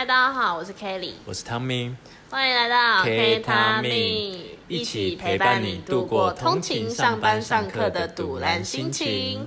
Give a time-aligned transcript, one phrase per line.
[0.00, 1.94] 嗨，大家好，我是 Kelly，我是 Tommy，
[2.30, 9.46] 欢迎来到 K Tommy，一起陪伴你度过通勤、上班、上课的堵然心情。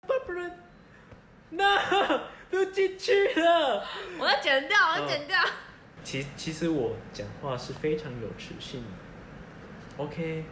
[0.00, 0.58] 不然，
[1.50, 1.78] 那
[2.50, 3.12] 都进去
[3.42, 3.84] 了，
[4.18, 5.38] 我要剪掉，我要剪掉。
[5.38, 5.50] 哦、
[6.02, 10.02] 其其实我讲话是非常有磁性的。
[10.02, 10.46] OK，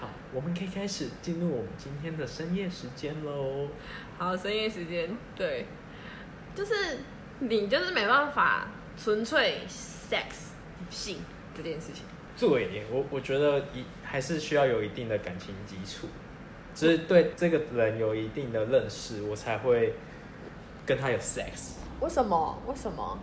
[0.00, 3.68] 好，我们可以开始进入我们今天的深夜时间喽。
[4.18, 5.66] 好，深夜时间，对，
[6.52, 6.98] 就是。
[7.48, 10.24] 你就是没办法纯粹 sex
[10.88, 11.18] 性
[11.56, 12.04] 这件事情。
[12.38, 16.06] 对，我我觉得一还是需要有一定的感情基础，
[16.74, 19.94] 就是对这个人有一定的认识，我才会
[20.86, 21.74] 跟他有 sex。
[22.00, 22.58] 为什么？
[22.66, 23.18] 为什么？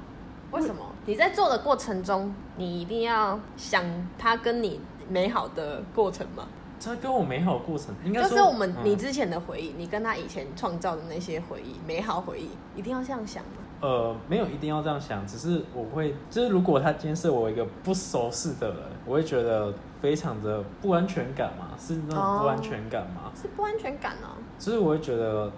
[0.52, 0.94] 为什么？
[1.06, 3.84] 你在做的过程中，你一定要想
[4.18, 6.48] 他跟你美好的过程吗？
[6.82, 13.58] 他跟我美好的过程，应该就是我们你之前的回忆，嗯、你跟他以前创造的那些回忆，美好回忆，一定要这样想吗？
[13.82, 23.24] 呃，没有一定要这样想，只是我会，就是如果他今天是我一个不熟识的人，我会觉得非常的不安全感嘛，是那种不安全感吗？
[23.26, 24.36] 哦、是不安全感哦。
[24.58, 25.50] 就是我会觉得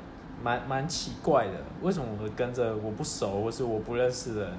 [0.43, 4.53] 蛮蛮奇怪的，为什么我会跟着我不熟或是我不认识的人？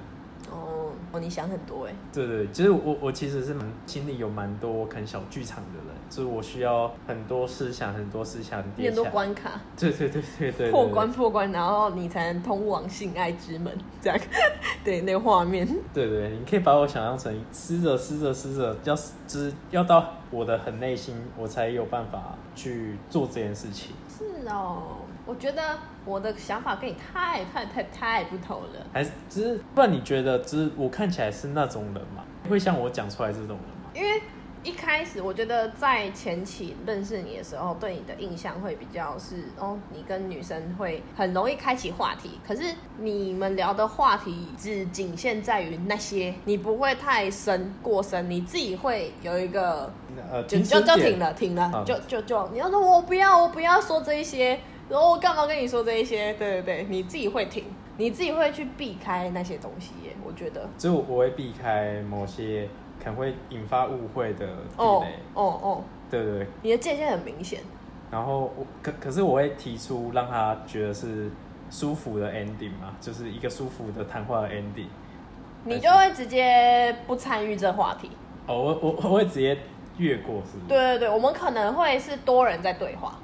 [0.53, 1.93] 哦，哦，你想很多哎。
[2.13, 9.59] 对对，其实我我其实是蛮心里有蛮多可能小剧场的人，就是我需要很多思想，很多思想叠很多关卡。
[9.77, 10.71] 对对对对对。
[10.71, 14.19] 破关破关，然后你才能通往性爱之门，这样。
[14.83, 15.67] 对，那个画面。
[15.93, 18.95] 对对，你可以把我想象成撕着撕着撕着，要
[19.27, 23.95] 就是要到我的很内心，我才有办法去做这件事情。
[24.09, 24.97] 是哦。
[25.25, 29.91] 我觉得我的想法跟你太太太太不同了，还是只是不然？
[29.91, 32.23] 你觉得只是我看起来是那种人嘛？
[32.49, 33.89] 会像我讲出来这种人吗？
[33.93, 34.21] 因为
[34.63, 49.89] 一开始我觉得在前期认识你的时候，对你的印象会比较是哦，你跟女生会很容易开启话题，可是你们聊的话题只仅限在于那些，你不会太深过深，你自己会有一个
[50.29, 54.59] 呃，就就就停了停了，嗯、就就就你要说我不要我不要说这一些。
[54.93, 56.33] 然后我干嘛跟你说这一些？
[56.33, 57.63] 对对对，你自己会听，
[57.97, 60.15] 你自己会去避开那些东西耶。
[60.23, 64.83] 我觉得，就我会避开某些可能会引发误会的地雷。
[64.83, 65.01] 哦
[65.33, 67.61] 哦哦，对对对，你的界限很明显。
[68.11, 71.31] 然后我可可是我会提出让他觉得是
[71.71, 74.89] 舒服的 ending 嘛，就是一个舒服的谈话的 ending。
[75.63, 78.11] 你就会直接不参与这话题。
[78.45, 79.57] 哦，我我我会直接
[79.97, 80.67] 越过，是不是？
[80.67, 83.17] 对对对，我们可能会是多人在对话。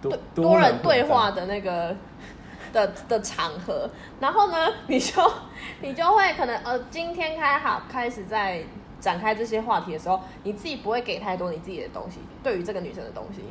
[0.00, 1.96] 多多，多人对话的那个
[2.72, 3.88] 的的场合，
[4.20, 5.32] 然后呢，你就
[5.80, 8.62] 你就会可能呃，今天开好开始在
[9.00, 13.42] 展开这些话题的时候，你自己不会给太多你自己的东西，对于这个女生的东西，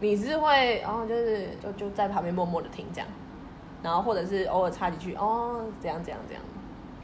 [0.00, 3.08] 你是会然后就是就就在旁边默默的听这样，
[3.82, 6.42] 然后或者是偶尔插几句哦，这样这样这样，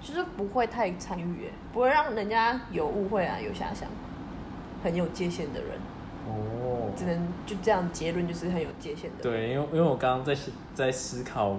[0.00, 3.88] 就是不会太参与，不会让人家有误会啊，有遐想，
[4.84, 5.70] 很有界限的人。
[6.26, 9.22] 哦，只能就这样结论，就是很有界限的。
[9.22, 10.36] 对，因为因为我刚刚在
[10.74, 11.56] 在思考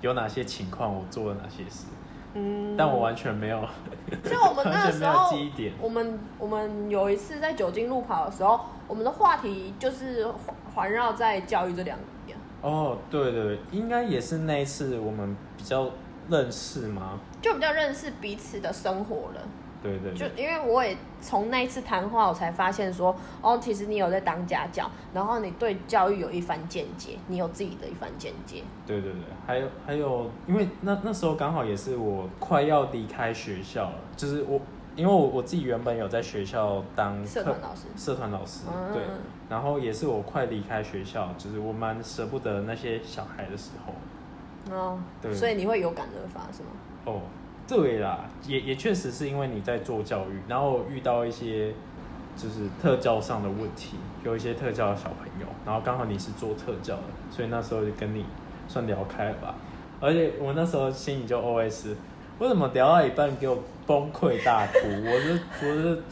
[0.00, 1.86] 有哪些情况我做了哪些事，
[2.34, 3.58] 嗯，但我完全没有。
[4.24, 5.30] 像我们那时候，
[5.80, 10.26] 我们我们有一次在酒精路跑的时候，我们的话题就是
[10.74, 12.38] 环绕在教育这两点。
[12.62, 15.90] 哦，对对对，应该也是那一次我们比较
[16.28, 17.18] 认识吗？
[17.42, 19.42] 就比较认识彼此的生活了。
[19.84, 28.62] 对对，对，就因为我也从那一次谈话，我才发现说，哦，其实你有在当家教，然后你对教育有一番见解，你有自己的一番见解。
[28.86, 34.58] 对对对，还有还有，因为那那时候刚好也是我快要离开学校了，就是我，
[34.96, 39.02] 因为我我自己原本有在学校当社团老师，社团老师，对，
[39.50, 44.74] 然后也是我快离开学校，就是我蛮舍不得那些小孩的时候。
[44.74, 46.70] 哦，对，所以你会有感而发是吗？
[47.04, 47.20] 哦。
[47.66, 51.72] 对啦，也也确实是因为你在做教育，然后遇到一些
[52.36, 58.24] 就是特教上的问题，有一些特教的小朋友，然后刚好你是做特教的，所以那时候就跟你
[58.68, 59.54] 算聊开了吧。
[60.00, 61.94] 而且我那时候心里就 OS：
[62.38, 64.80] 为什么聊到一半给我崩溃大哭？
[64.82, 66.02] 我是我是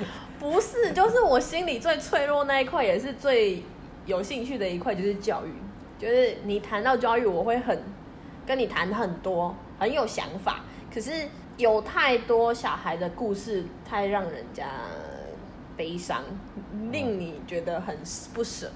[0.40, 3.62] 不是，就是我心里最脆弱那一块，也是最
[4.06, 5.50] 有兴趣的一块，就是教育。
[5.98, 7.80] 就是你谈到教育，我会很
[8.46, 10.60] 跟你谈很多，很有想法。
[10.92, 11.10] 可是
[11.56, 14.66] 有太多小孩的故事，太让人家
[15.76, 16.22] 悲伤，
[16.90, 17.96] 令你觉得很
[18.34, 18.70] 不舍，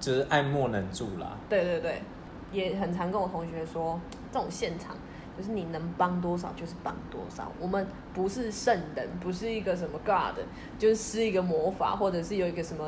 [0.00, 1.36] 就是爱莫能助啦。
[1.48, 2.02] 对对对，
[2.50, 4.00] 也很常跟我同学说，
[4.32, 4.96] 这种现场
[5.36, 7.50] 就是你能帮多少就是帮多少。
[7.60, 10.44] 我们不是圣人，不是一个什么 God，
[10.78, 12.84] 就是施一个魔法，或者是有一个什么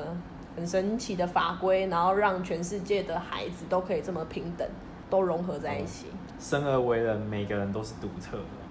[0.56, 4.68] 很神奇的法规，然后让全世界的孩子都可以这么平等，
[5.08, 6.06] 都融合在一起。
[6.40, 8.63] 生而为人，每个人都是独特的。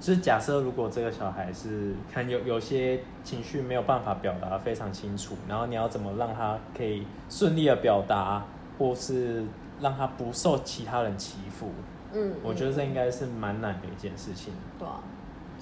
[0.00, 8.44] 就是假设如果这个小孩是可能有有些情绪没有办法表达非常清楚，然后你要怎么让他可以顺利的表达，
[8.78, 9.44] 或是
[9.80, 11.70] 让他不受其他人欺负？
[12.12, 14.54] 嗯，我觉得这应该是蛮难的一件事情。
[14.78, 15.00] 对啊，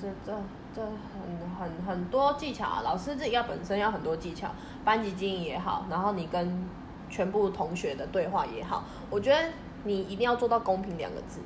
[0.00, 0.32] 这这
[0.74, 4.50] 这很很很多技巧啊，老师自己要本身要很多技巧，
[4.84, 6.64] 班级经营也好，然后你跟
[7.08, 9.48] 全部同学的对话也好，我觉得
[9.84, 11.40] 你一定要做到公平两个字。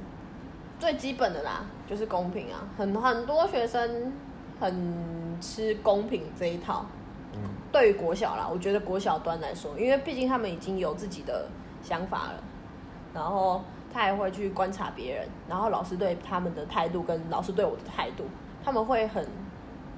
[0.81, 2.67] 最基本的啦，就是公平啊！
[2.79, 4.11] 很很多学生
[4.59, 6.87] 很吃公平这一套。
[7.35, 11.47] 嗯，对于国小啦，我觉得国小端来说，因为毕竟他们已经有自己的
[11.83, 12.43] 想法了，
[13.13, 13.63] 然后
[13.93, 18.25] 他还会去观察别人，然后老师对他们的态度跟老师对我的态度，
[18.65, 19.25] 他们会很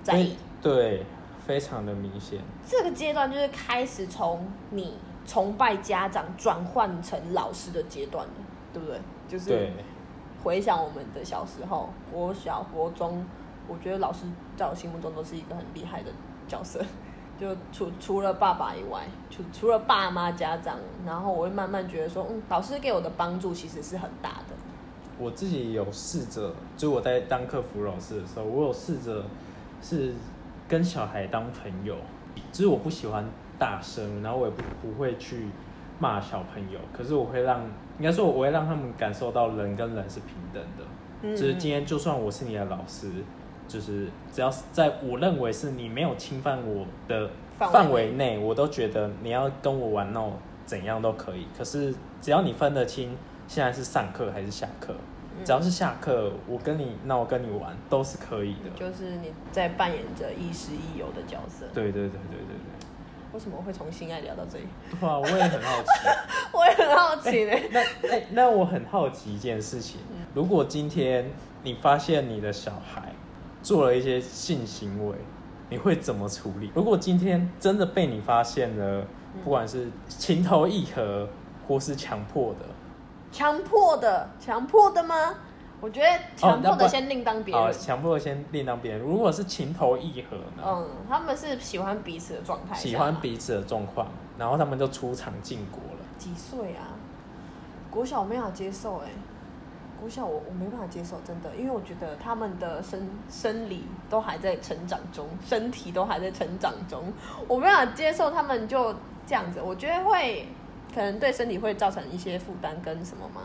[0.03, 0.37] 在意。
[0.61, 1.07] 对，
[1.47, 2.41] 非常的明显。
[2.67, 8.33] 这个阶段就是开始从你崇拜家长转换成老师的阶段了，
[8.73, 9.01] 对不对？
[9.29, 9.71] 就是。
[10.43, 13.25] 回想我们的小时候，国小、国中，
[13.69, 16.11] 我觉得老师在我心目中都是一个很厉害的
[16.49, 16.85] 角色。
[17.41, 24.55] 就除除了爸爸以外，除除了爸妈、家长，然后我会慢慢觉得说，嗯，老师给我的帮助其实是很大的。
[25.19, 29.25] 我自己有试着，就我在当客服老师的时候，我有试着
[29.81, 30.15] 是
[30.69, 31.97] 跟小孩当朋友，
[32.53, 33.25] 就是我不喜欢
[33.59, 35.49] 大声，然后我也不不会去。
[35.99, 37.61] 骂小朋友，可是我会让，
[38.03, 40.85] 应该说我会让他们感受到人跟人是平等的。
[41.23, 43.09] 嗯，就是今天就算我是你的老师，
[43.69, 50.33] 就是只要是在我认为是你没有侵犯我的范围内，我都觉得你要跟我玩闹
[50.67, 51.47] 怎样都可以。
[51.57, 53.17] 可是只要你分得清
[53.47, 54.93] 现在是上课还是下课，
[55.45, 58.71] 只要是下课，我跟你那，我跟你玩都是可以的。
[58.75, 61.67] 就是你在扮演着亦师亦友的角色。
[61.73, 62.89] 对对对对对对。
[63.33, 64.65] 为什么会从性爱聊到这里？
[65.01, 65.89] 对啊，我也很好奇。
[66.53, 67.69] 我也很好奇呢、欸。
[67.73, 70.01] 那那那我很好奇一件事情，
[70.35, 71.31] 如果今天
[71.63, 73.13] 你发现你的小孩
[73.63, 75.17] 做了一些性行为，
[75.71, 76.71] 你会怎么处理？
[76.75, 79.07] 如果今天真的被你发现了，
[79.43, 81.27] 不管是情投意合
[81.67, 82.67] 或是强迫的，
[83.31, 85.35] 强迫的，强迫的吗？
[85.83, 86.07] 我觉得
[86.37, 87.65] 强迫的先另当别人。
[87.65, 89.01] 哦，强迫的先另当别人。
[89.01, 90.63] 如果是情投意合呢？
[90.65, 92.75] 嗯，他们是喜欢彼此的状态。
[92.77, 94.07] 喜欢彼此的状况，
[94.39, 95.99] 然后他们就出场进国了。
[96.17, 96.95] 几岁啊？
[97.91, 99.13] 国小我没法接受哎、欸，
[100.01, 107.13] 国小我我没办法接受，真的，因为我觉得他们的生生理都还在成长中，身体都还在成长中，
[107.49, 108.95] 我没办法接受他们就
[109.27, 109.61] 这样子。
[109.61, 110.47] 我觉得会
[110.95, 113.43] 可能对身体会造成一些负担跟什么吗？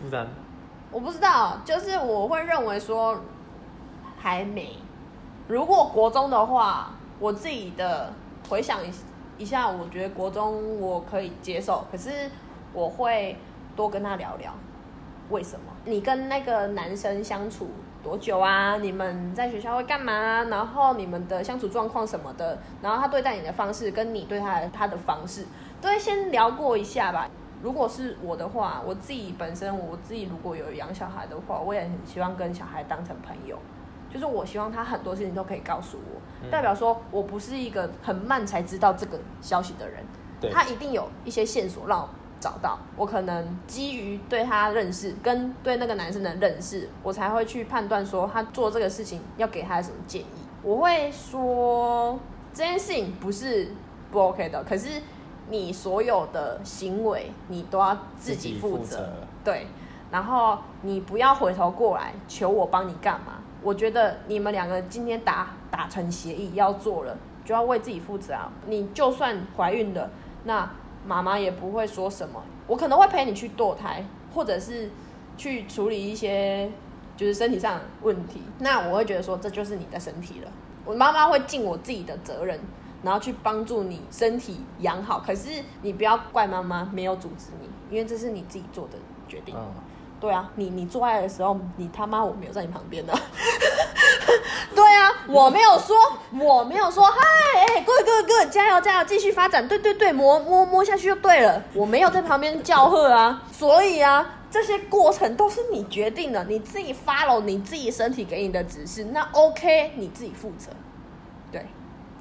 [0.00, 0.26] 负担。
[0.94, 3.18] 我不知道，就是我会认为说
[4.16, 4.76] 还没。
[5.48, 8.12] 如果国中的话，我自己的
[8.48, 8.78] 回想
[9.36, 12.30] 一下，我觉得国中我可以接受，可是
[12.72, 13.36] 我会
[13.74, 14.54] 多跟他聊聊
[15.30, 15.66] 为什么。
[15.84, 17.68] 你跟那个男生相处
[18.04, 18.76] 多久啊？
[18.76, 20.44] 你们在学校会干嘛？
[20.44, 25.44] 然后你们的相处状况什么的，然后他对待你的方式跟你对他他的方式，
[25.80, 27.28] 都会先聊过一下吧。
[27.64, 33.56] 如果是我的话，我自己本身我自己如果有养小孩的话，我也很希望跟小孩当成朋友。
[34.12, 40.04] 就是我希望他很多事情都可以告诉我，嗯、代表说我不是一个很慢才知道这个消息的人。
[40.52, 42.78] 他一定有一些线索让我找到。
[42.98, 50.26] 我可能基于对他认识跟对那个男生的认识，我才会去判断说他做这个事情要给他什么建议。
[50.62, 52.20] 我会说
[52.52, 53.68] 这件事情不是
[54.12, 55.00] 不 OK 的，可是。
[55.50, 59.10] 你所有的行为，你都要自己负责。
[59.44, 59.66] 对，
[60.10, 63.34] 然后你不要回头过来求我帮你干嘛。
[63.62, 68.50] 我觉得你们两个今天达达成协议要做了，就要为自己负责啊。
[68.66, 70.10] 你就算怀孕了，
[70.44, 70.70] 那
[71.06, 72.42] 妈妈也不会说什么。
[72.66, 74.90] 我可能会陪你去堕胎，或者是
[75.36, 76.70] 去处理一些
[77.16, 78.42] 就是身体上的问题。
[78.58, 80.50] 那我会觉得说，这就是你的身体了。
[80.84, 82.58] 我妈妈会尽我自己的责任。
[83.04, 85.50] 然后去帮助你身体养好，可是
[85.82, 89.54] 你不要怪妈妈没有阻止你，因为这是你自己做的决定。
[89.56, 89.72] 嗯、
[90.18, 93.12] 对啊，你你做爱的时候，你他妈我没有在你旁边的。
[94.74, 95.96] 对啊，我没有说，
[96.32, 97.20] 我没有说，嗨，
[97.76, 99.68] 哎，各位各位各位，加油加油，继续发展。
[99.68, 101.62] 对对对，摸摸摸下去就对了。
[101.74, 110.72] 我没有在旁边叫喝啊，所以啊，这些过程都是你决定的，你自己 follow 你自己身体给你的指示，那 OK，你自己负责。
[111.52, 111.64] 对，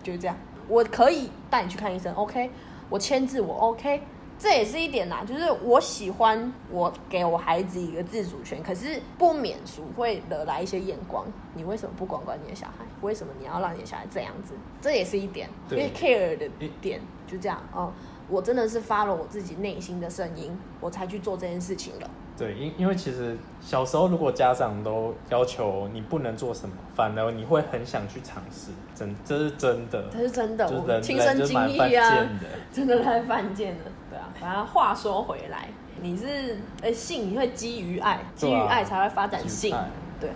[0.03, 0.37] 就是这样。
[0.67, 2.49] 我可以带你去看医生，OK？
[2.89, 4.01] 我签字，我 OK？
[4.43, 11.25] 这也是一点啦，就是我喜欢我给我孩子一个自主权，可是不免俗会惹来一些眼光。
[11.55, 12.83] 你为什么不管管你的小孩？
[12.99, 14.53] 为什么你要让你的小孩这样子？
[14.81, 16.49] 这也是一点，因为 care 的
[16.81, 17.93] 点就这样哦。
[18.27, 22.09] 我真的是发了我自己内心的声音，我才去做这件事情了。
[22.35, 32.27] 对，因因为其实小时候如果家长都要求你不能做什么，反而你会很想去尝试，真这是真的，这是真的，我人亲身经历啊，的
[32.73, 33.91] 真的太犯贱了。
[34.39, 35.67] 对啊，反正话说回来，
[36.01, 39.75] 你是呃性你会基于爱，基于爱才会发展性，
[40.19, 40.29] 对。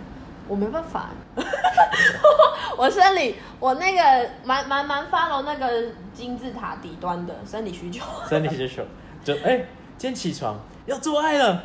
[0.46, 1.10] 我没办法，
[2.78, 8.82] 我生理我那个蛮蛮蛮 follow 那个金字塔底端的生理需求，生理需求。
[9.22, 11.64] 就哎、欸，今天起床要做爱了，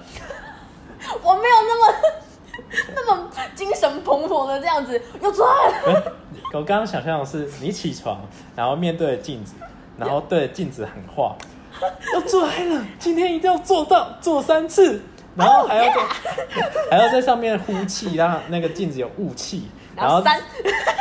[1.23, 1.95] 我没有那么
[2.93, 5.93] 那么精神蓬勃的这样子要做爱了。
[5.93, 6.13] 欸、
[6.51, 8.19] 我刚刚想象的是你起床，
[8.53, 9.53] 然后面对着镜子，
[9.97, 11.37] 然后对着镜子喊话，
[12.13, 15.01] 要做嗨了，今天一定要做到，做三次。
[15.35, 16.03] 然后还要在、oh,
[16.53, 16.91] yeah!
[16.91, 19.67] 还要在上面呼气，让那个镜子有雾气。
[19.95, 20.39] 然后三，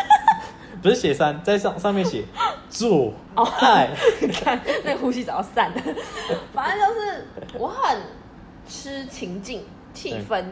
[0.82, 2.24] 不是写三，在上上面写
[2.70, 3.12] 做
[3.60, 3.90] 爱。
[4.22, 5.82] 你看那个呼吸早要散了。
[6.54, 7.26] 反正就是
[7.58, 7.98] 我很
[8.66, 10.42] 吃情境气氛，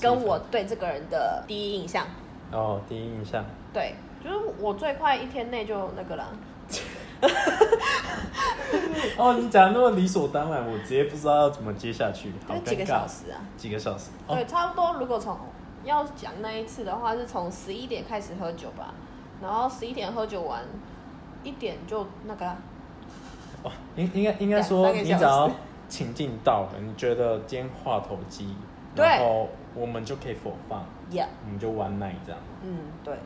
[0.00, 2.06] 跟我对这个人的第一印象。
[2.50, 3.44] 哦，第一印象。
[3.74, 3.94] 对，
[4.24, 6.24] 就是我最快一天内就那个了。
[9.16, 12.64] 哦，你讲的那么理所当然，我直接不知道要怎么接下去，好尴尬。
[12.64, 13.40] 几个小时啊？
[13.56, 14.10] 几个小时？
[14.28, 14.94] 对，哦、差不多。
[15.00, 15.36] 如果从
[15.84, 18.94] 要讲那一次的话，是从十一点开始喝酒吧，
[19.42, 20.62] 然后十一点喝酒完，
[21.42, 22.46] 一点就那个。
[23.64, 25.50] 哦，应应该应该说，你只要
[25.88, 28.54] 情境到了，你觉得今天话头机，
[28.94, 31.26] 然后我们就可以否放，Yeah.
[31.44, 32.40] 我们就 one night 这样。
[32.62, 33.16] 嗯，对。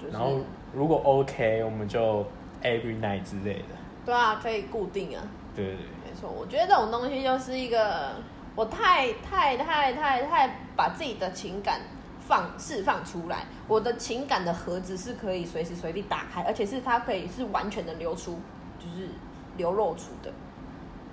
[0.00, 0.38] 就是、然后
[0.72, 2.24] 如果 OK，我们就。
[2.64, 5.22] Every night 之类的，对啊，可以固定啊。
[5.54, 6.30] 对对对，没错。
[6.30, 8.12] 我觉得这种东西就是一个，
[8.56, 11.82] 我太太太太太把自己的情感
[12.20, 18.40] 放释放出来，我的情感的盒子是可以随时随地打开，而且是它可以是完全的流出，
[18.78, 19.10] 就是
[19.58, 20.32] 流露出的，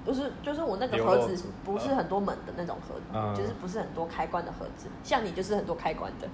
[0.06, 6.28] 不是就是我那个盒子不是很多门的那种盒子，嗯、就是不是很多开关的盒子，像你就是很多开关的，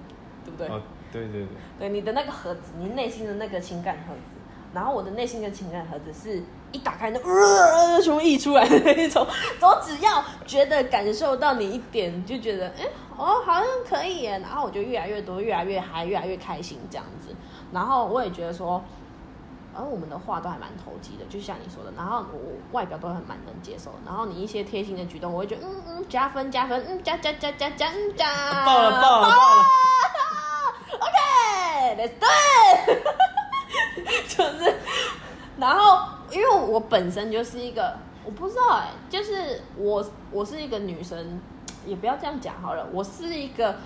[0.44, 0.68] 对不对？
[0.68, 1.48] 哦、对对对，
[1.80, 4.37] 对你的那个盒子，你内心的那个情感盒子。
[4.74, 9.26] 然后我的内心的情感盒子是一打开，就呃，全部溢出来的那种。
[9.60, 12.84] 我只要觉得感受到你一点，就觉得哎，
[13.16, 14.38] 哦，好像可以耶。
[14.40, 17.34] 然后我就越来越多，越来越嗨，越来越开心这样子。
[17.72, 18.82] 然后我也觉得说，
[19.74, 21.90] 而、哦、我们的话都还蛮投机的，就像你说的。
[21.96, 22.38] 然后我
[22.72, 23.90] 外表都很蛮能接受。
[24.04, 28.64] 然后你一些贴心的举动，我会觉得嗯嗯加分加分，嗯加加加加加加。
[28.66, 29.64] 爆了爆了爆了
[31.00, 33.27] ！OK，Let's do it。
[34.36, 34.74] 就是，
[35.58, 41.40] 然后因为我本身就是一个，我不知道哎、欸，就是我我是一个女生，
[41.86, 43.76] 也不要这样讲好了，我是一个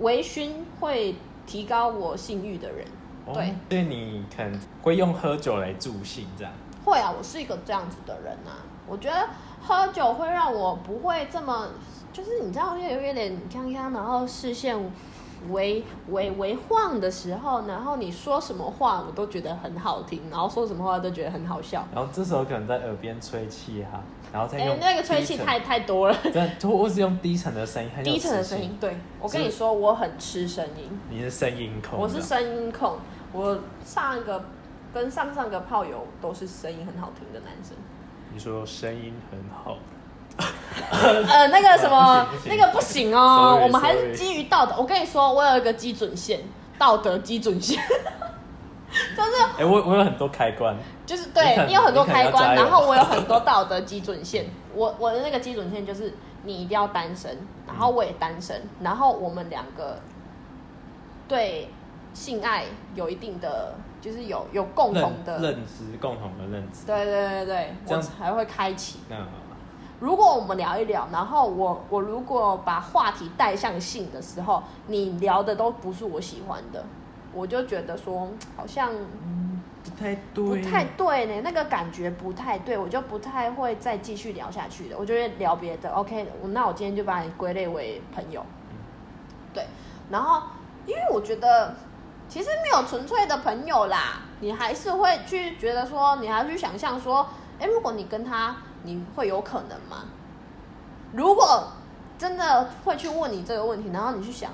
[0.00, 0.50] 微醺
[0.80, 1.14] 会
[1.46, 2.84] 提高我性欲的人，
[3.26, 3.42] 对，所
[3.78, 6.52] 以、哦、你可能会用喝酒来助兴这样？
[6.84, 9.28] 会啊，我是一个这样子的人啊，我觉得
[9.62, 11.68] 喝酒会让我不会这么，
[12.12, 14.76] 就是你知道，有有点锵锵，然后视线。
[15.50, 21.86] 微微微晃的时候，然后你说什么话，我都觉得很好听，然后说什么话都觉得很好笑。
[21.94, 26.16] 然后这时候可能在耳边吹气哈，然后再用、欸、那个吹气太太多了。
[26.32, 28.76] 对，我是用低沉的声音，低沉的声音。
[28.80, 30.90] 对，我跟你说，我很吃声音。
[31.10, 31.98] 你是声音控？
[31.98, 32.96] 我是声音控。
[33.32, 34.44] 我上一个
[34.94, 37.76] 跟上上个炮友都是声音很好听的男生。
[38.32, 39.76] 你说声音很好。
[40.38, 44.74] 呃，那个什么， 那个不行哦，我们还是基于道德。
[44.78, 46.40] 我跟你说，我有一个基准线，
[46.78, 47.82] 道德基准线，
[49.16, 54.46] 就是，哎、欸，我我有很多开关，就是对你，你有很多开关，然后我有很多道德基准线。
[54.74, 56.14] 我我的那个基准线就是，
[56.44, 59.98] 你一定要单身，然后我也单身，然后我们两个
[61.26, 61.70] 对
[62.12, 62.64] 性爱
[62.94, 66.86] 有一定的，就是有有共同的认知，共同的认知。
[66.86, 69.00] 对对对对，这样才会开启。
[69.08, 69.16] 那
[69.98, 76.84] 如果我们聊一聊，然后我我如果把话题带向性的时候，你聊的都不是我喜欢的，
[77.32, 84.98] 我就觉得说好像不太对，不太对呢，那个感觉不太对，我就不太会再继续聊下去的。
[84.98, 88.44] 我就会聊别的，OK，那我今天就把你归类为朋友。
[89.54, 89.64] 对，
[90.10, 90.42] 然后
[90.84, 91.74] 因为我觉得
[92.28, 97.26] 其实没有纯粹的朋友啦，你还是会去觉得说，你还要去想象说，
[97.58, 98.56] 哎，如果你跟他。
[98.86, 100.04] 你会有可能吗？
[101.12, 101.68] 如果
[102.16, 104.50] 真的会去问你这个问题，然后你去想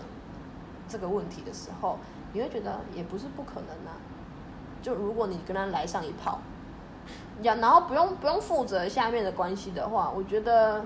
[0.88, 1.98] 这个问题的时候，
[2.32, 3.94] 你会觉得也不是不可能啊。
[4.82, 6.40] 就如果你跟他来上一炮，
[7.42, 10.84] 然后不用不用负责下面的关系的话，我觉得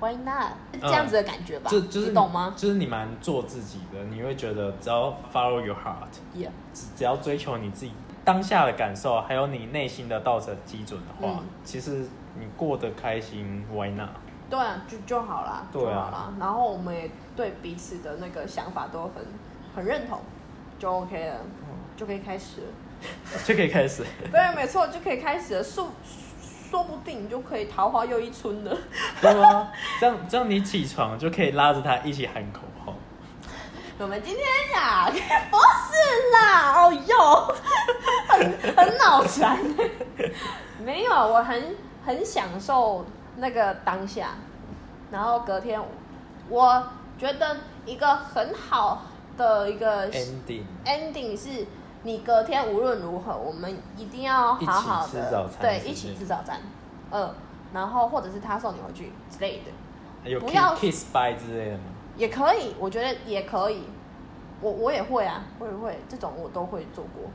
[0.00, 0.52] Why not？
[0.80, 2.54] 这样子的感觉吧，就就是你懂吗？
[2.56, 7.92] 就是你蛮做自己的，你会觉得只要 follow your heart，Yeah，只只要追求你自己
[8.24, 12.06] 当下的感受，还有你内心的道德基准的话，嗯、其实
[12.38, 14.10] 你过得开心，Why not？
[14.50, 16.32] 对啊，就就好啦，对啊，就好啦。
[16.40, 19.26] 然后我们也对彼此的那个想法都很
[19.76, 20.20] 很认同，
[20.78, 22.66] 就 OK 了，嗯、就可以开始了，
[23.44, 24.04] 就可以开始。
[24.32, 25.62] 对，没错，就可以开始了。
[25.62, 25.88] 说
[26.70, 28.76] 说不定你就可以桃花又一村了。
[29.20, 29.70] 对吗？
[30.00, 32.94] 这样这样你起床就可以拉着他一起喊口号。
[33.98, 35.10] 我们今天呀，
[35.50, 37.54] 不是啦，哦哟，
[38.28, 39.58] 很很脑残。
[40.82, 41.74] 没有，我很
[42.08, 43.04] 很享受。
[43.40, 44.30] 那个当下，
[45.12, 45.80] 然后隔天，
[46.48, 46.82] 我
[47.16, 49.02] 觉得一个很好
[49.36, 51.64] 的一个 ending ending 是，
[52.02, 56.58] 你隔天无论如何，我们一定要好好的对一起吃早餐，
[57.12, 57.32] 嗯，
[57.72, 61.84] 然后或者是他送你回去之类的，不要 kiss bye 之类的吗？
[62.16, 63.84] 也可以，我觉得也可以，
[64.60, 67.30] 我我也会啊，我也会，这种我都会做过。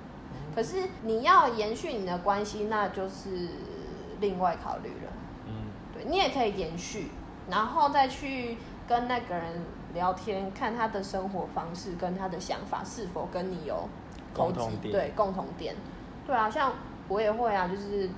[0.54, 3.48] 可是你要延续你的关系，那就是
[4.24, 5.12] 另外考虑了。
[5.46, 7.12] 嗯，对你也可以延续，
[7.50, 9.62] 然后再去跟那个人
[9.94, 13.90] 聊天，看他的生活方式跟他的想法是否跟你有
[14.34, 14.92] 共同点。
[14.94, 15.76] 对，共同点。
[16.26, 16.72] 对啊，像
[17.10, 18.10] 我也会啊，就是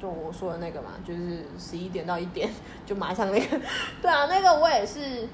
[0.00, 2.48] 就我说的那个嘛，就是十一点到一点
[2.86, 3.60] 就马上那个。
[4.00, 5.28] 对啊，那个我也是，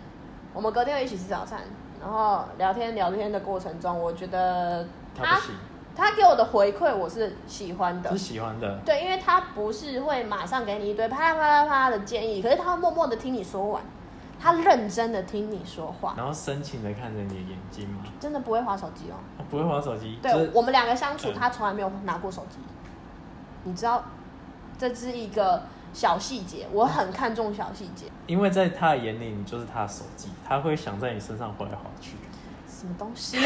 [0.54, 1.60] 我们隔天会一起吃早餐，
[2.00, 5.24] 然后聊天聊天的过程中，我觉得他。
[5.24, 5.40] 他
[6.16, 8.78] 给我的回馈我是喜欢的，是喜欢的。
[8.84, 13.82] 对，因为他不是会马上给你一堆啪啦啪啦啪啦的建议，可是他会默默的听你说完，
[14.38, 18.04] 他认真的听你说话，然后深情的看着你的眼睛吗？
[18.18, 19.16] 真的不会划手机哦，
[19.48, 20.18] 不会滑手机。
[20.22, 22.56] 对，就是、我们两个相处，他从来没有拿过手机。
[22.58, 22.66] 嗯、
[23.64, 24.02] 你知道，
[24.78, 32.16] 这是一个小细节，我很看重小细节，因为在他的眼里，你就是他的手机，他会想在你身上滑来滑去。
[32.66, 33.36] 什么东西？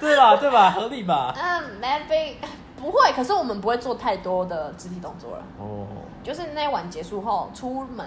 [0.00, 0.36] 对吧？
[0.40, 0.70] 对吧？
[0.70, 1.32] 合理吧？
[1.36, 2.34] 嗯，maybe
[2.76, 5.44] 不会，可是我们不会做太多的肢体动作了。
[5.58, 5.86] 哦，
[6.24, 8.06] 就是那一晚结束后，出门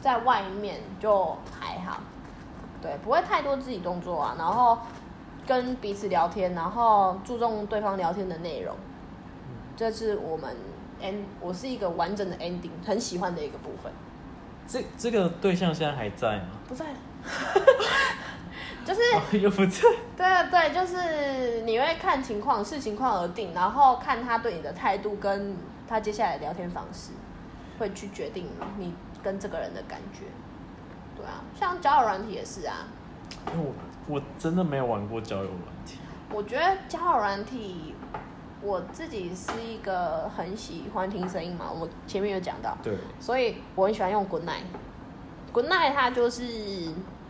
[0.00, 1.98] 在外面就还好，
[2.80, 4.36] 对，不会太多肢体动作啊。
[4.38, 4.78] 然后
[5.46, 8.76] 跟彼此聊天，然后注重对方聊天的内容。
[9.76, 10.54] 这是我们
[11.02, 13.90] end，我是一个完整的 ending，很喜欢的一个部分。
[14.68, 16.46] 这这个对象现在还在吗？
[16.68, 16.84] 不在。
[18.84, 19.82] 就是、哦、又不在，
[20.16, 25.56] 对对，就是你会看情况，视情况而定，然后看他对你的态度，跟
[25.88, 27.12] 他接下来聊天方式，
[27.78, 28.92] 会去决定你
[29.22, 30.24] 跟这个人的感觉。
[31.16, 32.86] 对啊，像交友软体也是啊。
[33.52, 35.98] 因为我我真的没有玩过交友软体。
[36.32, 37.94] 我觉得交友软体，
[38.62, 46.42] 我自己是一个很喜欢听声音嘛，我前面有讲到，对，所以我很喜欢用 Good Night，Good Night 它就是。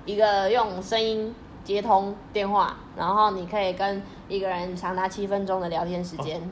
[0.05, 1.33] 一个用声音
[1.65, 6.41] 接通电话，然后你可以跟一个人长达七分钟的聊天时间。
[6.41, 6.45] 哦、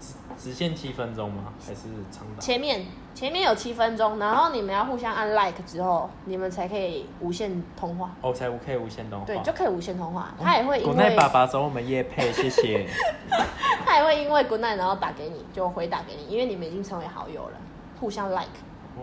[0.00, 1.52] 只只限七分钟吗？
[1.64, 2.40] 还是长达？
[2.40, 8.10] 前面前面有七分钟，然后你们要互相按 like 之后，你们才可以无限通话。
[8.22, 9.26] 哦，才可以无限通话。
[9.26, 10.32] 对，就可以无限通话。
[10.40, 10.94] 他也会因为。
[10.94, 12.88] Good night 爸爸找我们夜配，谢谢。
[13.84, 17.58] 他也会因为 Good night 然后打给你，就回打给你，因为你们已经成为好友了，
[18.00, 18.48] 互相 like。
[18.96, 19.02] 哦，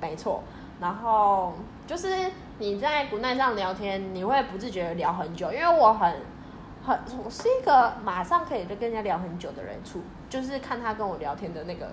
[0.00, 0.42] 没错。
[0.80, 1.52] 然后
[1.86, 6.14] 就是你在 Good Night 上聊天，你会不自觉的聊很久，因为我很
[6.84, 11.88] 很我是一个马上可以跟人家聊很久的人，处就是看他跟我聊天的那个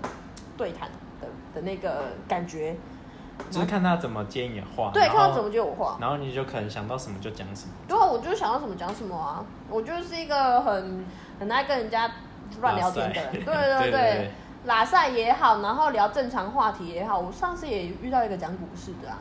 [0.58, 0.90] 对谈
[1.22, 2.76] 的的那个感觉，
[3.50, 11.06] 就是看他怎么接你的话，对，看他怎么接我话，然后你就可能想到什么就讲什么，对啊，我就想到什么讲什么啊，我就是一个很
[11.40, 12.12] 很爱跟人家
[12.60, 13.46] 乱聊天的人。
[13.46, 14.32] 对对 对。
[14.66, 17.18] 拉塞也好，然后聊正常话题也好。
[17.18, 19.16] 我上次也遇到一个讲股市的啊，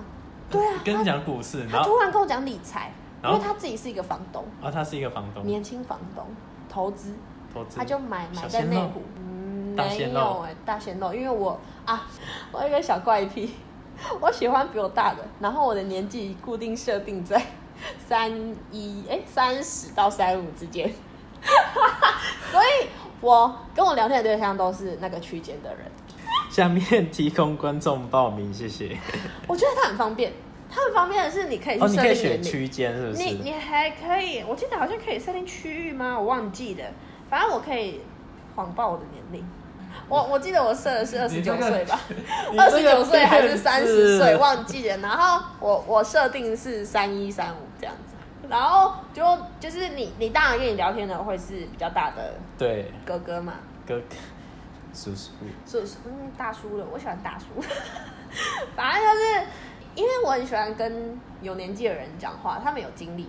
[0.51, 4.45] 对啊， 跟你讲股市，他突然跟我讲理财，因为他自己是一个房东。
[4.63, 6.25] 啊，他是一个房东，年轻房东，
[6.69, 7.15] 投资，
[7.53, 12.07] 投资，他就买买在内湖，嗯，没有哎，大鲜肉，因为我啊，
[12.53, 13.55] 我有一个小怪癖，
[14.21, 17.41] 我喜欢比我大的，然后我的年纪固定设定在
[18.07, 18.31] 三
[18.71, 20.93] 一哎三十到三五之间，
[22.51, 22.89] 所以。
[23.23, 25.91] 我跟我聊天的对象都是那个区间的人。
[26.57, 28.97] 下面提供观众报名，谢谢。
[29.47, 30.33] 我觉得它很方便，
[30.71, 33.23] 它很方便的是你可以去设定哦，你可以选区间是不是？
[33.23, 36.19] 你你还可以，我记得好像可以设定区域吗？
[36.19, 36.85] 我忘记了，
[37.29, 38.01] 反正我可以
[38.55, 39.47] 谎报我的年龄。
[40.09, 42.01] 我 我记得我设的是二十九岁吧，
[42.57, 44.97] 二十九岁还是三十岁 忘记了。
[44.97, 48.15] 然后我我设定是三一三五这样子。
[48.49, 49.23] 然后就
[49.61, 53.53] 就是你，你当然跟你聊天的会是比较大的对哥哥嘛，
[53.87, 54.03] 哥哥
[54.97, 55.31] 叔叔，
[55.67, 57.45] 叔叔，嗯，大叔了，我喜欢大叔。
[58.75, 59.47] 反正就是
[59.95, 63.29] 因为我很喜欢跟有年纪的人讲话，他们有经历，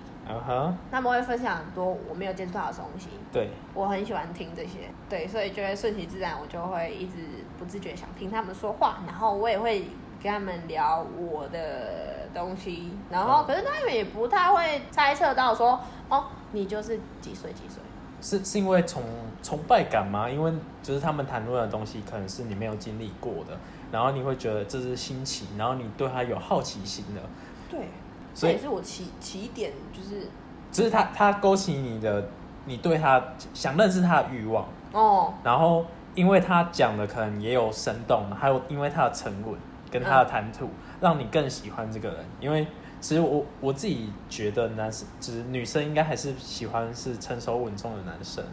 [0.89, 3.09] 他们会分享很多我没有接触到的东西。
[3.31, 7.13] 对，我很喜欢听这些，对，所以就会顺其自然，我就会一直
[7.59, 9.89] 不自觉想听他们说话，然后我也会
[10.23, 17.81] 跟他们聊我的东西，然后可是他们也不太会猜测到说，哦，你就是几岁几岁。
[18.21, 19.03] 是是因为崇
[19.43, 20.29] 崇拜感吗？
[20.29, 20.51] 因为
[20.81, 23.57] 就是他们谈论的东西可能是你没有经历过的，
[23.91, 27.21] 然后你会觉得这是新奇，然后你对他有好奇心的。
[27.69, 27.89] 对，
[28.33, 30.29] 所以也是我起起点，就是
[30.71, 32.29] 只是他他勾起你的，
[32.65, 35.33] 你对他想认识他的欲望哦。
[35.43, 39.55] 然后因为他讲的可能也有生动，还有因为他的沉稳
[39.91, 42.65] 跟他的谈吐，嗯，让你更喜欢这个人，因为。
[42.99, 48.43] 其实我我自己觉得男生，就是女生应该还是喜欢是成熟稳重的男生。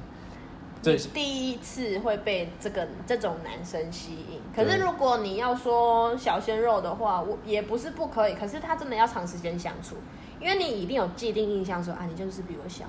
[0.83, 4.40] 对，第一次会被这个这种男生吸引。
[4.54, 8.35] 可是如果你要说小鲜肉的话，我也不是不可以。
[8.35, 9.96] 可是他真的要长时间相处，
[10.38, 12.85] 因为你一定有既定印象说啊，你就是比我小。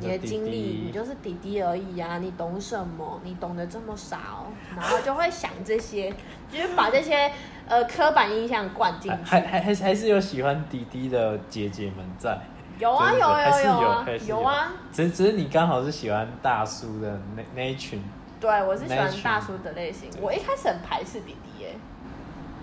[0.00, 2.18] 你的经历，你就是弟弟而已啊！
[2.18, 3.20] 你懂什么？
[3.24, 6.12] 你懂得这么少， 然后就会想这些，
[6.50, 7.32] 就是把这些
[7.66, 9.18] 呃刻板印象灌进去。
[9.24, 12.38] 还还还还是有喜欢弟弟的姐姐们在。
[12.78, 14.72] 有啊有有有啊有啊！
[14.90, 18.02] 只是只是你刚好是喜欢大叔的那那一群。
[18.40, 20.08] 对，我是喜欢大叔的类型。
[20.18, 21.74] 我一开始很排斥弟弟耶。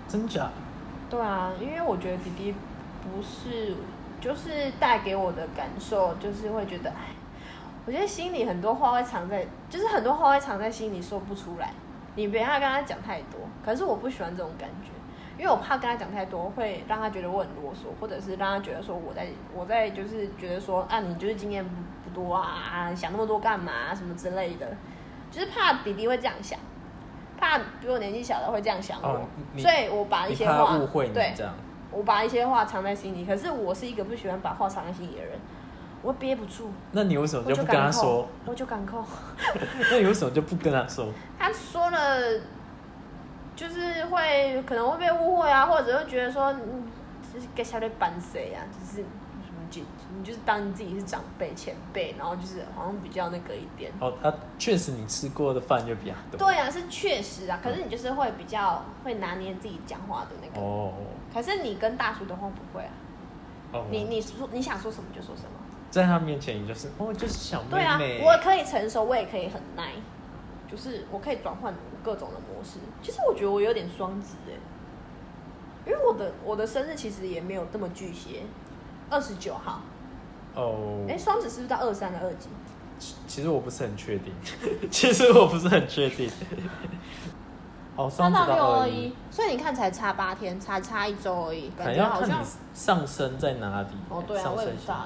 [0.08, 0.48] 真假？
[1.08, 2.52] 对啊，因为我觉得弟弟
[3.02, 3.74] 不是。
[4.20, 7.14] 就是带给我的感受，就是会觉得，哎，
[7.86, 11.72] 我觉得心里很多话会藏在，就是很多话会藏在心里说不出来。
[12.14, 14.90] 你不要跟他讲太多，可是我不喜欢这种感觉，
[15.38, 21.64] 因为我怕跟他讲太多，会让他觉得我很啰嗦，或者是让他觉得说我在我在就是觉得说啊，你就是经验
[22.02, 24.66] 不多啊，想那么多干嘛啊，什么之类的，
[25.30, 26.58] 就是怕弟弟会这样想，
[27.38, 29.20] 怕比我年纪小的会这样想我，哦，
[29.56, 31.54] 所以我把一些话误会你这样。
[31.90, 35.38] 对我把一些话藏在心里，可是我是一个不喜欢把话藏在心里的人，
[36.02, 36.70] 我憋不住。
[36.92, 38.28] 那你为什么就不跟他说？
[38.46, 39.02] 我就敢扣。
[39.90, 41.08] 那你为什么就不跟他说？
[41.38, 42.40] 他说了，
[43.56, 46.84] 就是会可能会被误会啊，或者会觉得说，嗯，
[47.32, 49.04] 就是给小磊板谁啊，就是。
[49.70, 53.92] 你就是当你自己是长辈前辈，然后就是好像比较那个一点。
[54.00, 56.38] 哦，他、啊、确实你吃过的饭就比较多。
[56.38, 57.60] 对啊，是确实啊。
[57.62, 60.66] 可是你就是会比较会拿捏自己讲话的那个。
[60.66, 60.92] 哦。
[61.32, 62.92] 可是你跟大叔的话不会啊。
[63.72, 63.84] 哦。
[63.90, 65.50] 你你说你想说什么就说什么。
[65.90, 68.18] 在他面前，你就是哦，就是小妹妹。
[68.18, 69.92] 对啊，我可以成熟，我也可以很耐，
[70.70, 72.78] 就是我可以转换各种的模式。
[73.02, 74.52] 其实我觉得我有点双子哎，
[75.86, 78.42] 因为我的我的生日其实也没有这么巨蟹，
[79.10, 79.80] 二十九号。
[80.54, 82.48] 哦，哎，双子是不是到二三的二级？
[83.28, 84.32] 其实我不是很确定，
[84.90, 86.28] 其实我不是很确定。
[87.94, 92.42] 哦，双子到六二一，所以你看才差八天，才差一周而已，感觉好像
[92.74, 93.88] 上升在哪里？
[94.08, 95.04] 哦，对啊，我也不知道，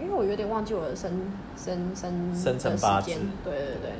[0.00, 1.10] 因为我有点忘记我的生
[1.56, 3.10] 生生生辰八字，
[3.44, 3.92] 对对对，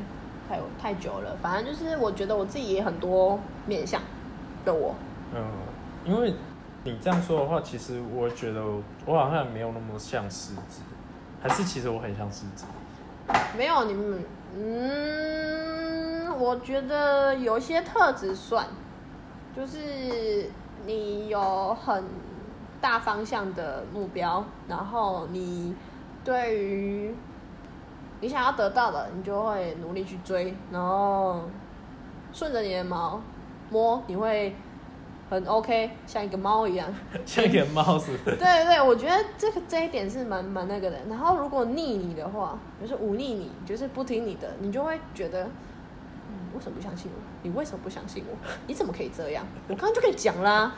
[0.48, 4.00] 太太久了，反正就是我觉得我自己也很多面相
[4.64, 4.94] 的我，
[5.34, 5.44] 嗯，
[6.04, 6.34] 因为。
[6.90, 8.62] 你这样说的话，其实我觉得
[9.04, 10.80] 我好像没有那么像狮子，
[11.42, 12.64] 还是其实我很像狮子？
[13.56, 14.24] 没有你们，
[14.56, 18.66] 嗯，我觉得有些特质算，
[19.54, 20.50] 就是
[20.86, 22.02] 你有很
[22.80, 25.76] 大方向的目标，然后你
[26.24, 27.14] 对于
[28.20, 31.42] 你想要得到的，你就会努力去追，然后
[32.32, 33.20] 顺着你的毛
[33.68, 34.56] 摸，你会。
[35.30, 36.88] 很 OK，像一个猫一样，
[37.26, 38.32] 像一个猫似的。
[38.36, 40.96] 对对对，我觉得这个这一点是蛮蛮那个的。
[41.08, 47.20] 然后如果逆你的话，就是忤逆你，就是不听你的，你就会觉得，嗯，为什么不相信我？
[47.42, 48.34] 你为什么不相信我？
[48.66, 49.44] 你怎么可以这样？
[49.68, 50.72] 我刚刚就跟你讲啦，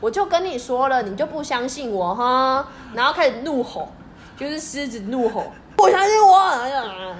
[0.00, 3.88] 我就跟你说了，你就不相信我哈，然后开始怒吼，
[4.36, 5.44] 就是狮子怒吼，
[5.76, 6.66] 不相信我，啊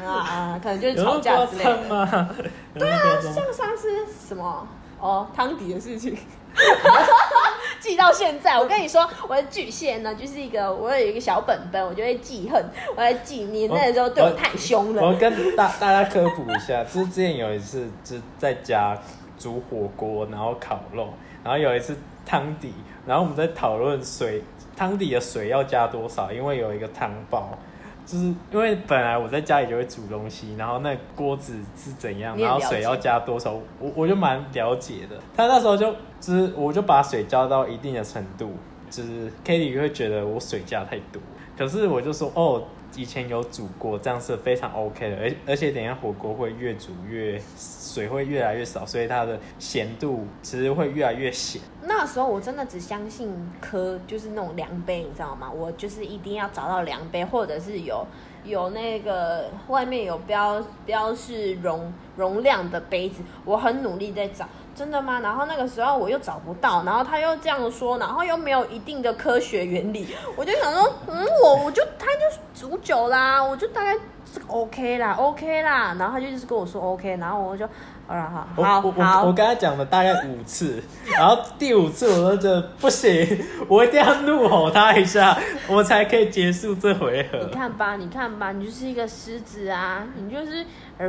[0.04, 2.28] 啊啊，可能就是吵架之类的。
[2.74, 4.66] 对啊，像上次什么
[4.98, 6.18] 哦汤底的事情。
[7.80, 15.02] 记到现在，我跟你说，我的巨蟹呢，就是一个我有一个小本本，我就会记恨，我在记你那时候对我太凶了。
[15.02, 18.96] 我，跟大大家科普一下，就是之前有一次，就是在家
[19.38, 21.08] 煮火锅，然后烤肉，
[21.42, 22.72] 然后有一次汤底，
[23.06, 24.42] 然后我们在讨论水
[24.76, 27.58] 汤底的水要加多少，因为有一个汤包。
[28.04, 35.16] 就是因为本来我在家里就会煮东西，然后那锅子是怎样，然后水要加多少，我我就蛮了解的。
[35.36, 38.52] 他那时候就就是我就把水浇到一定的程度，
[38.88, 41.20] 就是 Kitty 会觉得我水加太多，
[41.58, 42.62] 可是我就说哦，
[42.94, 51.61] 以前有煮过，这样是非常 OK 的，而而且等下火锅会越煮越水会越来越少，所以它的咸度其实会越来越咸。
[51.85, 53.28] 那时候我真的只相信
[53.61, 55.50] 科，就是那种量杯，你知道吗？
[55.50, 58.06] 我就是一定要找到量杯，或者是有
[58.44, 64.48] 有那个外面有标标示容容量的杯子，我很努力在找。
[64.74, 65.20] 真的吗？
[65.20, 73.94] 然后那个时候我又找不到，然后他又这样说，然后又没有一定的科学原理，我就想说，嗯，我我就他就煮久啦，我就大概
[74.32, 77.66] 这个 OK 啦，OK 啦，然后他就一直跟我说 OK，然后我就，
[78.06, 78.22] 好了
[78.56, 80.82] 好，好，我我我跟他讲了大概五次，
[81.16, 83.26] 然后第五次我都觉得不行，
[83.68, 85.38] 我一定要怒吼他一下，
[85.68, 87.38] 我才可以结束这回合。
[87.38, 90.64] 你看吧，你看吧，你就是一个狮子啊，你就是。
[90.98, 91.08] 呃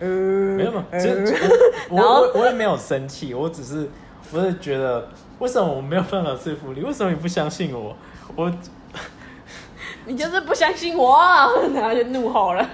[0.00, 1.00] 呃，没有嘛，呃、
[1.90, 3.88] 我我我也没有生气，我只是
[4.30, 5.08] 我是觉得
[5.40, 6.82] 为什么我没有办法说服你？
[6.82, 7.96] 为什么你不相信我？
[8.36, 8.52] 我，
[10.04, 11.18] 你就是不相信我，
[11.74, 12.64] 然后就怒吼了。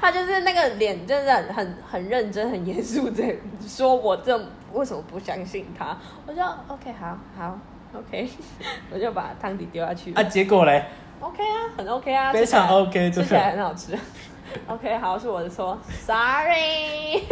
[0.00, 3.22] 他就是那个脸，就是很很很认真、很严肃的
[3.66, 4.36] 说：“我这
[4.72, 7.58] 为什么不相信他？”我就 OK，好好
[7.94, 8.28] OK，
[8.92, 10.12] 我就把汤底丢下去。
[10.14, 10.84] 啊，结果嘞
[11.20, 13.98] ？OK 啊，很 OK 啊，非常 OK，吃起来很好吃。
[14.68, 17.22] OK，好，是我的错，Sorry。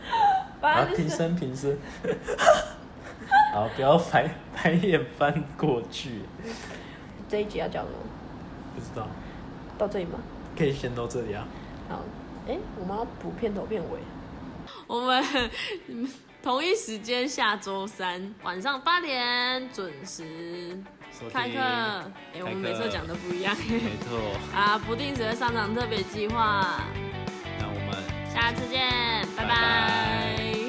[0.60, 1.76] 好，平身，平身。
[3.52, 6.22] 好，不要白白眼翻过去。
[7.28, 7.98] 这一集要讲什么？
[8.74, 9.06] 不知道。
[9.76, 10.18] 到这里吗？
[10.56, 11.44] 可以先到这里啊。
[11.88, 12.02] 好，
[12.46, 13.98] 哎、欸，我们要补片头片尾。
[14.86, 15.24] 我们
[16.42, 20.78] 同一时间下周三晚上八点准时。
[21.32, 23.56] 开课，哎、欸，我们每次讲的不一样。
[23.68, 24.36] 没错。
[24.52, 26.82] 啊，不定时的上场特别计划。
[27.60, 28.02] 那我们
[28.34, 29.48] 下次见，拜拜。
[29.48, 30.63] 拜拜。